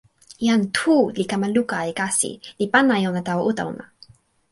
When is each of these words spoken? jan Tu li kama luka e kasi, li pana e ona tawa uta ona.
jan 0.47 0.61
Tu 0.77 0.95
li 1.17 1.23
kama 1.31 1.47
luka 1.55 1.77
e 1.89 1.91
kasi, 2.01 2.31
li 2.59 2.65
pana 2.73 2.93
e 3.03 3.07
ona 3.11 3.21
tawa 3.27 3.41
uta 3.51 3.63
ona. 3.71 3.85